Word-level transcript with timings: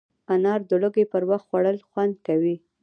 انار 0.33 0.59
د 0.69 0.71
لوږې 0.81 1.05
پر 1.11 1.23
وخت 1.29 1.45
خوړل 1.49 1.77
خوند 1.87 2.15
کوي. 2.27 2.55